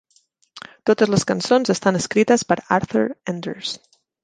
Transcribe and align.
Totes 0.89 1.11
les 1.15 1.25
cançons 1.33 1.71
estan 1.75 2.01
escrites 2.01 2.47
per 2.53 2.59
Arthur 2.79 3.05
Enders. 3.37 3.79